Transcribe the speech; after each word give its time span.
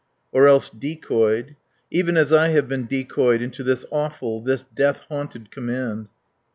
Or 0.31 0.47
else 0.47 0.71
decoyed. 0.71 1.55
Even 1.91 2.17
as 2.17 2.33
I 2.33 2.47
have 2.47 2.67
been 2.67 2.87
decoyed 2.87 3.39
into 3.39 3.61
this 3.61 3.85
awful, 3.91 4.41
this 4.41 4.65
death 4.73 5.01
haunted 5.09 5.51
command. 5.51 6.07